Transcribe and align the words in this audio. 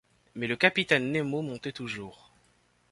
Mais 0.33 0.47
le 0.47 0.55
capitaine 0.55 1.11
Nemo 1.11 1.43
montait 1.43 1.73
toujours. 1.73 2.31